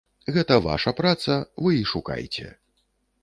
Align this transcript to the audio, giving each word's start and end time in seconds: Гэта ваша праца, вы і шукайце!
Гэта 0.35 0.55
ваша 0.67 0.93
праца, 1.01 1.37
вы 1.65 1.75
і 1.81 1.85
шукайце! 1.91 2.47